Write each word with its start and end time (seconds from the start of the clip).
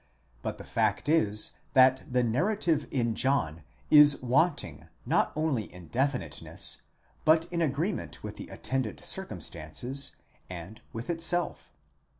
But 0.41 0.57
the 0.57 0.63
fact 0.63 1.07
is 1.07 1.59
that 1.73 2.11
the 2.11 2.23
narrative 2.23 2.87
in 2.89 3.13
John 3.13 3.61
is 3.91 4.19
wanting 4.23 4.87
not 5.05 5.31
only 5.35 5.71
in 5.71 5.89
definiteness, 5.89 6.81
but 7.23 7.45
in 7.53 7.61
agree 7.61 7.93
ment 7.93 8.23
with 8.23 8.37
the 8.37 8.47
attendant 8.47 8.99
circumstances 9.01 10.15
and 10.49 10.81
with 10.91 11.07
itself. 11.11 11.71